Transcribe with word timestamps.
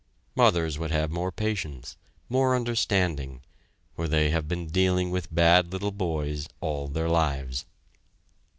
Mothers 0.35 0.79
would 0.79 0.89
have 0.89 1.11
more 1.11 1.31
patience, 1.31 1.95
more 2.27 2.55
understanding, 2.55 3.41
for 3.95 4.07
they 4.07 4.31
have 4.31 4.47
been 4.47 4.65
dealing 4.65 5.11
with 5.11 5.31
bad 5.31 5.71
little 5.71 5.91
boys 5.91 6.47
all 6.59 6.87
their 6.87 7.07
lives. 7.07 7.67